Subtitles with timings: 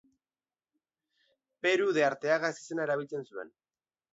[1.67, 3.57] Peru de Arteaga ezizena erabiltzen zuen.